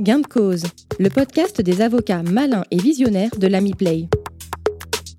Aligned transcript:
Gain 0.00 0.20
de 0.20 0.26
cause, 0.28 0.62
le 1.00 1.10
podcast 1.10 1.60
des 1.60 1.80
avocats 1.80 2.22
malins 2.22 2.62
et 2.70 2.76
visionnaires 2.76 3.36
de 3.36 3.48
l'Ami 3.48 3.72
Play. 3.74 4.06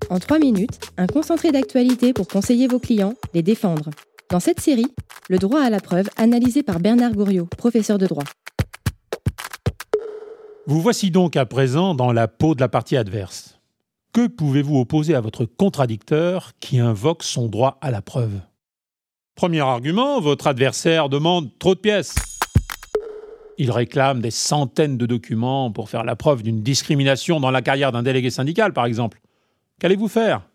En 0.08 0.18
trois 0.18 0.38
minutes, 0.38 0.80
un 0.96 1.06
concentré 1.06 1.52
d'actualité 1.52 2.14
pour 2.14 2.28
conseiller 2.28 2.66
vos 2.66 2.78
clients, 2.78 3.12
les 3.34 3.42
défendre. 3.42 3.90
Dans 4.30 4.40
cette 4.40 4.58
série, 4.58 4.90
le 5.28 5.36
droit 5.36 5.60
à 5.60 5.68
la 5.68 5.80
preuve 5.80 6.08
analysé 6.16 6.62
par 6.62 6.80
Bernard 6.80 7.12
Gouriot, 7.12 7.44
professeur 7.58 7.98
de 7.98 8.06
droit. 8.06 8.24
Vous 10.66 10.80
voici 10.80 11.10
donc 11.10 11.36
à 11.36 11.44
présent 11.44 11.94
dans 11.94 12.12
la 12.12 12.26
peau 12.26 12.54
de 12.54 12.60
la 12.60 12.68
partie 12.68 12.96
adverse. 12.96 13.60
Que 14.14 14.28
pouvez-vous 14.28 14.78
opposer 14.78 15.14
à 15.14 15.20
votre 15.20 15.44
contradicteur 15.44 16.52
qui 16.58 16.78
invoque 16.78 17.22
son 17.22 17.48
droit 17.48 17.76
à 17.82 17.90
la 17.90 18.00
preuve? 18.00 18.40
Premier 19.34 19.60
argument, 19.60 20.22
votre 20.22 20.46
adversaire 20.46 21.10
demande 21.10 21.50
trop 21.58 21.74
de 21.74 21.80
pièces. 21.80 22.29
Il 23.62 23.70
réclame 23.70 24.22
des 24.22 24.30
centaines 24.30 24.96
de 24.96 25.04
documents 25.04 25.70
pour 25.70 25.90
faire 25.90 26.02
la 26.02 26.16
preuve 26.16 26.42
d'une 26.42 26.62
discrimination 26.62 27.40
dans 27.40 27.50
la 27.50 27.60
carrière 27.60 27.92
d'un 27.92 28.02
délégué 28.02 28.30
syndical, 28.30 28.72
par 28.72 28.86
exemple. 28.86 29.20
Qu'allez-vous 29.78 30.08
faire? 30.08 30.48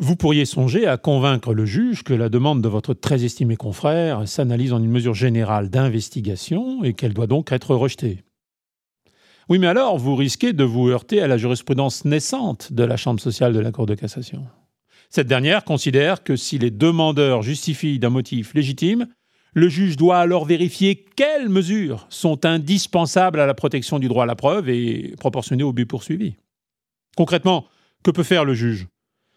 Vous 0.00 0.16
pourriez 0.16 0.44
songer 0.44 0.84
à 0.88 0.96
convaincre 0.96 1.54
le 1.54 1.64
juge 1.64 2.02
que 2.02 2.12
la 2.12 2.28
demande 2.28 2.60
de 2.60 2.68
votre 2.68 2.92
très 2.92 3.24
estimé 3.24 3.54
confrère 3.54 4.26
s'analyse 4.26 4.72
en 4.72 4.82
une 4.82 4.90
mesure 4.90 5.14
générale 5.14 5.70
d'investigation 5.70 6.82
et 6.82 6.92
qu'elle 6.92 7.14
doit 7.14 7.28
donc 7.28 7.52
être 7.52 7.76
rejetée. 7.76 8.24
Oui, 9.48 9.60
mais 9.60 9.68
alors 9.68 9.96
vous 9.96 10.16
risquez 10.16 10.52
de 10.52 10.64
vous 10.64 10.88
heurter 10.88 11.22
à 11.22 11.28
la 11.28 11.38
jurisprudence 11.38 12.04
naissante 12.04 12.72
de 12.72 12.82
la 12.82 12.96
Chambre 12.96 13.20
sociale 13.20 13.52
de 13.52 13.60
la 13.60 13.70
Cour 13.70 13.86
de 13.86 13.94
cassation. 13.94 14.44
Cette 15.08 15.28
dernière 15.28 15.62
considère 15.62 16.24
que 16.24 16.34
si 16.34 16.58
les 16.58 16.72
demandeurs 16.72 17.42
justifient 17.42 18.00
d'un 18.00 18.10
motif 18.10 18.54
légitime, 18.54 19.06
le 19.52 19.68
juge 19.68 19.96
doit 19.96 20.18
alors 20.18 20.44
vérifier 20.44 21.04
quelles 21.16 21.48
mesures 21.48 22.06
sont 22.08 22.44
indispensables 22.46 23.40
à 23.40 23.46
la 23.46 23.54
protection 23.54 23.98
du 23.98 24.08
droit 24.08 24.24
à 24.24 24.26
la 24.26 24.36
preuve 24.36 24.68
et 24.68 25.14
proportionnées 25.18 25.62
au 25.62 25.72
but 25.72 25.86
poursuivi. 25.86 26.36
Concrètement, 27.16 27.66
que 28.02 28.10
peut 28.10 28.22
faire 28.22 28.44
le 28.44 28.54
juge? 28.54 28.86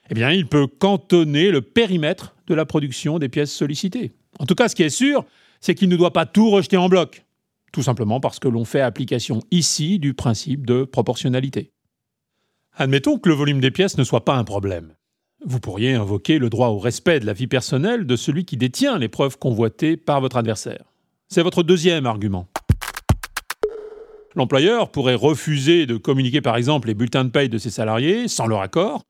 Eh 0.10 0.14
bien, 0.14 0.32
il 0.32 0.48
peut 0.48 0.68
cantonner 0.68 1.52
le 1.52 1.62
périmètre 1.62 2.36
de 2.48 2.54
la 2.54 2.66
production 2.66 3.20
des 3.20 3.30
pièces 3.30 3.52
sollicitées. 3.52 4.12
En 4.40 4.46
tout 4.46 4.56
cas, 4.56 4.68
ce 4.68 4.76
qui 4.76 4.84
est 4.84 4.90
sûr, 4.90 5.26
c'est 5.62 5.76
qu'il 5.76 5.90
ne 5.90 5.96
doit 5.96 6.14
pas 6.14 6.26
tout 6.26 6.50
rejeter 6.50 6.78
en 6.78 6.90
bloc, 6.90 7.26
tout 7.72 7.84
simplement 7.84 8.20
parce 8.20 8.40
que 8.40 8.48
l'on 8.48 8.66
fait 8.66 8.82
application 8.82 9.42
ici 9.50 10.00
du 10.00 10.14
principe 10.14 10.66
de 10.66 10.84
proportionnalité. 10.84 11.72
Admettons 12.76 13.18
que 13.18 13.30
le 13.30 13.36
volume 13.36 13.62
des 13.62 13.72
pièces 13.72 13.98
ne 13.98 14.04
soit 14.04 14.26
pas 14.26 14.36
un 14.36 14.44
problème. 14.44 14.94
Vous 15.46 15.60
pourriez 15.60 15.94
invoquer 15.94 16.40
le 16.40 16.50
droit 16.50 16.70
au 16.70 16.80
respect 16.80 17.20
de 17.20 17.26
la 17.26 17.34
vie 17.34 17.48
personnelle 17.48 18.06
de 18.06 18.16
celui 18.16 18.46
qui 18.46 18.56
détient 18.56 18.98
les 18.98 19.10
preuves 19.10 19.38
convoitées 19.38 19.98
par 19.98 20.22
votre 20.22 20.38
adversaire. 20.38 20.86
C'est 21.28 21.42
votre 21.42 21.64
deuxième 21.64 22.06
argument. 22.06 22.48
L'employeur 24.36 24.90
pourrait 24.90 25.16
refuser 25.16 25.86
de 25.86 25.98
communiquer 25.98 26.40
par 26.40 26.56
exemple 26.56 26.88
les 26.88 26.94
bulletins 26.94 27.26
de 27.26 27.30
paye 27.30 27.50
de 27.50 27.58
ses 27.58 27.70
salariés 27.72 28.30
sans 28.30 28.48
leur 28.48 28.62
accord, 28.62 29.04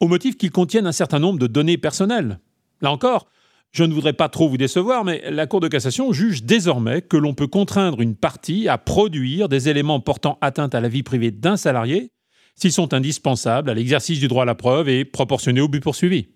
au 0.00 0.08
motif 0.08 0.36
qu'ils 0.36 0.50
contiennent 0.50 0.86
un 0.86 0.92
certain 0.92 1.18
nombre 1.18 1.38
de 1.38 1.46
données 1.46 1.78
personnelles. 1.78 2.38
Là 2.82 2.92
encore, 2.92 3.26
je 3.72 3.84
ne 3.84 3.94
voudrais 3.94 4.12
pas 4.12 4.28
trop 4.28 4.46
vous 4.46 4.58
décevoir, 4.58 5.04
mais 5.04 5.22
la 5.30 5.46
Cour 5.46 5.60
de 5.60 5.68
cassation 5.68 6.12
juge 6.12 6.42
désormais 6.44 7.00
que 7.00 7.16
l'on 7.16 7.32
peut 7.32 7.46
contraindre 7.46 8.02
une 8.02 8.14
partie 8.14 8.68
à 8.68 8.76
produire 8.76 9.48
des 9.48 9.70
éléments 9.70 10.00
portant 10.00 10.36
atteinte 10.42 10.74
à 10.74 10.80
la 10.80 10.88
vie 10.88 11.02
privée 11.02 11.30
d'un 11.30 11.56
salarié 11.56 12.12
s'ils 12.58 12.72
sont 12.72 12.92
indispensables 12.92 13.70
à 13.70 13.74
l'exercice 13.74 14.18
du 14.18 14.26
droit 14.26 14.42
à 14.42 14.46
la 14.46 14.56
preuve 14.56 14.88
et 14.88 15.04
proportionnés 15.04 15.60
au 15.60 15.68
but 15.68 15.80
poursuivi. 15.80 16.28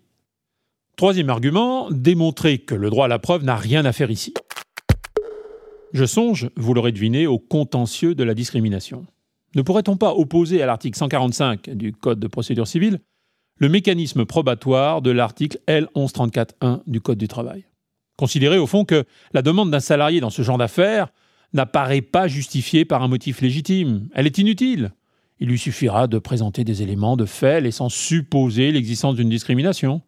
Troisième 0.96 1.30
argument, 1.30 1.90
démontrer 1.90 2.58
que 2.58 2.74
le 2.74 2.90
droit 2.90 3.06
à 3.06 3.08
la 3.08 3.18
preuve 3.18 3.44
n'a 3.44 3.56
rien 3.56 3.84
à 3.84 3.92
faire 3.92 4.10
ici. 4.10 4.32
Je 5.92 6.04
songe, 6.04 6.48
vous 6.56 6.74
l'aurez 6.74 6.92
deviné, 6.92 7.26
au 7.26 7.38
contentieux 7.38 8.14
de 8.14 8.22
la 8.22 8.34
discrimination. 8.34 9.04
Ne 9.56 9.62
pourrait-on 9.62 9.96
pas 9.96 10.14
opposer 10.14 10.62
à 10.62 10.66
l'article 10.66 10.96
145 10.96 11.70
du 11.70 11.92
Code 11.92 12.20
de 12.20 12.28
procédure 12.28 12.66
civile 12.66 13.00
le 13.58 13.68
mécanisme 13.68 14.24
probatoire 14.24 15.02
de 15.02 15.10
l'article 15.10 15.58
L1134.1 15.68 16.82
du 16.86 17.00
Code 17.00 17.18
du 17.18 17.28
travail? 17.28 17.64
Considérer 18.16 18.58
au 18.58 18.66
fond 18.66 18.84
que 18.84 19.04
la 19.32 19.42
demande 19.42 19.70
d'un 19.70 19.80
salarié 19.80 20.20
dans 20.20 20.30
ce 20.30 20.42
genre 20.42 20.58
d'affaires 20.58 21.08
n'apparaît 21.52 22.00
pas 22.00 22.28
justifiée 22.28 22.84
par 22.84 23.02
un 23.02 23.08
motif 23.08 23.40
légitime, 23.40 24.08
elle 24.14 24.26
est 24.26 24.38
inutile, 24.38 24.92
il 25.42 25.48
lui 25.48 25.58
suffira 25.58 26.06
de 26.06 26.20
présenter 26.20 26.62
des 26.62 26.82
éléments 26.82 27.16
de 27.16 27.24
fait 27.24 27.60
laissant 27.60 27.88
supposer 27.88 28.70
l'existence 28.70 29.16
d'une 29.16 29.28
discrimination. 29.28 30.00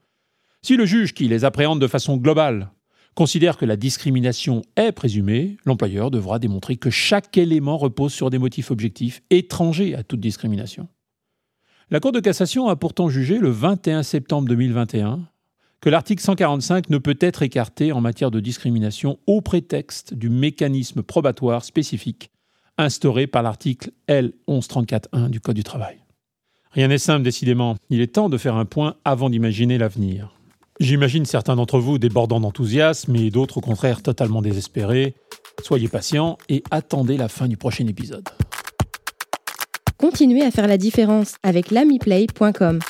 Si 0.62 0.76
le 0.76 0.86
juge 0.86 1.12
qui 1.12 1.26
les 1.26 1.44
appréhende 1.44 1.80
de 1.80 1.88
façon 1.88 2.18
globale 2.18 2.70
considère 3.16 3.56
que 3.56 3.64
la 3.64 3.74
discrimination 3.74 4.62
est 4.76 4.92
présumée, 4.92 5.56
l'employeur 5.64 6.12
devra 6.12 6.38
démontrer 6.38 6.76
que 6.76 6.88
chaque 6.88 7.36
élément 7.36 7.78
repose 7.78 8.12
sur 8.12 8.30
des 8.30 8.38
motifs 8.38 8.70
objectifs 8.70 9.22
étrangers 9.30 9.96
à 9.96 10.04
toute 10.04 10.20
discrimination. 10.20 10.86
La 11.90 11.98
Cour 11.98 12.12
de 12.12 12.20
cassation 12.20 12.68
a 12.68 12.76
pourtant 12.76 13.08
jugé 13.08 13.38
le 13.38 13.50
21 13.50 14.04
septembre 14.04 14.46
2021 14.46 15.28
que 15.80 15.90
l'article 15.90 16.22
145 16.22 16.90
ne 16.90 16.98
peut 16.98 17.18
être 17.18 17.42
écarté 17.42 17.90
en 17.90 18.00
matière 18.00 18.30
de 18.30 18.38
discrimination 18.38 19.18
au 19.26 19.40
prétexte 19.40 20.14
du 20.14 20.28
mécanisme 20.28 21.02
probatoire 21.02 21.64
spécifique 21.64 22.30
instauré 22.78 23.26
par 23.26 23.42
l'article 23.42 23.90
L1134.1 24.08 25.28
du 25.28 25.40
Code 25.40 25.56
du 25.56 25.64
travail. 25.64 25.98
Rien 26.72 26.88
n'est 26.88 26.98
simple, 26.98 27.22
décidément. 27.22 27.76
Il 27.88 28.00
est 28.00 28.14
temps 28.14 28.28
de 28.28 28.36
faire 28.36 28.56
un 28.56 28.64
point 28.64 28.96
avant 29.04 29.30
d'imaginer 29.30 29.78
l'avenir. 29.78 30.34
J'imagine 30.80 31.24
certains 31.24 31.54
d'entre 31.54 31.78
vous 31.78 31.98
débordant 31.98 32.40
d'enthousiasme 32.40 33.14
et 33.14 33.30
d'autres 33.30 33.58
au 33.58 33.60
contraire 33.60 34.02
totalement 34.02 34.42
désespérés. 34.42 35.14
Soyez 35.62 35.86
patients 35.86 36.36
et 36.48 36.64
attendez 36.72 37.16
la 37.16 37.28
fin 37.28 37.46
du 37.46 37.56
prochain 37.56 37.86
épisode. 37.86 38.28
Continuez 39.98 40.42
à 40.42 40.50
faire 40.50 40.66
la 40.66 40.76
différence 40.76 41.36
avec 41.44 41.70
l'amiplay.com. 41.70 42.80